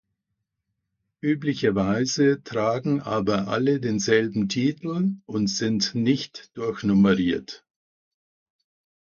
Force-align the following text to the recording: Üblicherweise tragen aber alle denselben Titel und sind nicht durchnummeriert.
Üblicherweise 1.21 2.41
tragen 2.43 3.01
aber 3.01 3.49
alle 3.49 3.79
denselben 3.79 4.49
Titel 4.49 5.17
und 5.27 5.45
sind 5.45 5.93
nicht 5.93 6.49
durchnummeriert. 6.57 7.63